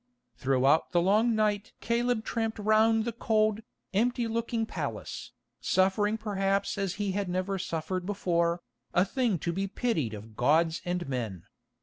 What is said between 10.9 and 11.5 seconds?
men.